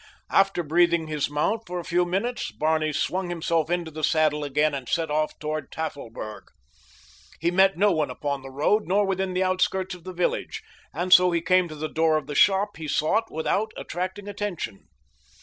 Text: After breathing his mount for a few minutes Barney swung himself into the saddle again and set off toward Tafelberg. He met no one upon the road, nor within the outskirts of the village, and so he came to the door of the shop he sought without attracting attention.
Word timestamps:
After 0.31 0.63
breathing 0.63 1.05
his 1.05 1.29
mount 1.29 1.67
for 1.67 1.79
a 1.79 1.85
few 1.85 2.05
minutes 2.05 2.51
Barney 2.51 2.91
swung 2.91 3.29
himself 3.29 3.69
into 3.69 3.91
the 3.91 4.03
saddle 4.03 4.43
again 4.43 4.73
and 4.73 4.89
set 4.89 5.11
off 5.11 5.37
toward 5.37 5.69
Tafelberg. 5.71 6.45
He 7.39 7.51
met 7.51 7.77
no 7.77 7.91
one 7.91 8.09
upon 8.09 8.41
the 8.41 8.49
road, 8.49 8.87
nor 8.87 9.05
within 9.05 9.35
the 9.35 9.43
outskirts 9.43 9.93
of 9.93 10.03
the 10.03 10.11
village, 10.13 10.63
and 10.91 11.13
so 11.13 11.29
he 11.29 11.39
came 11.39 11.67
to 11.67 11.75
the 11.75 11.87
door 11.87 12.17
of 12.17 12.25
the 12.25 12.33
shop 12.33 12.77
he 12.77 12.87
sought 12.87 13.29
without 13.31 13.73
attracting 13.77 14.27
attention. 14.27 14.87